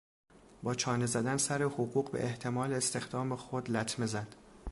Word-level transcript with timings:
با 0.63 0.75
چانه 0.75 1.05
زدن 1.05 1.37
سر 1.37 1.61
حقوق 1.63 2.11
به 2.11 2.23
احتمال 2.23 2.73
استخدام 2.73 3.35
خود 3.35 3.71
لطمه 3.71 4.05
زد. 4.05 4.35